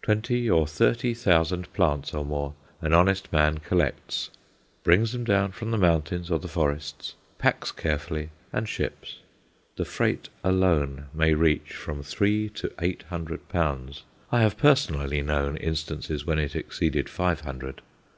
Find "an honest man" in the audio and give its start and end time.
2.80-3.58